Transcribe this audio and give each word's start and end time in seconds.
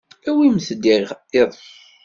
Awimt-d 0.29 0.83
iḍan-nwent. 0.93 1.59